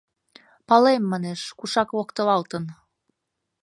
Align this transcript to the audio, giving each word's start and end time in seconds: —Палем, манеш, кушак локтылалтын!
—Палем, 0.67 1.03
манеш, 1.11 1.41
кушак 1.59 1.89
локтылалтын! 1.97 2.63